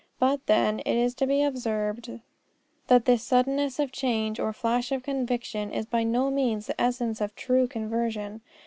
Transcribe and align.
But, 0.17 0.43
then, 0.47 0.79
it 0.79 0.95
is 0.99 1.13
to 1.13 1.27
be 1.27 1.43
observed 1.43 2.09
that 2.87 3.05
this 3.05 3.21
suddenness 3.21 3.77
of 3.77 3.91
change 3.91 4.39
or 4.39 4.51
flash 4.51 4.91
of 4.91 5.03
conviction 5.03 5.69
is 5.71 5.85
by 5.85 6.01
no 6.03 6.31
means 6.31 6.67
of 6.71 6.75
the 6.75 6.81
essence 6.81 7.21
of 7.21 7.35
true 7.35 7.67
conversion. 7.67 8.41